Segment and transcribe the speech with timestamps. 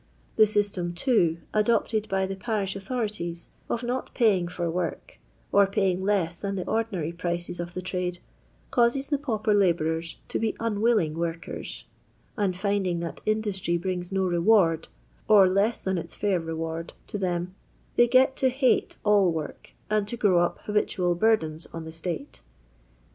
[0.35, 5.19] The system, too, adopted by the parish authorities of not paying for work,
[5.51, 8.17] or paying less than the ordinary prices of the trade,
[8.71, 11.83] causes the pauper labourers to be unwilling workers;
[12.35, 14.87] and finding that industry brings no reward,
[15.27, 17.53] or less than its fair reward, to them,
[17.95, 22.41] they get to hate all work, and to stow up habitual burdens on the State.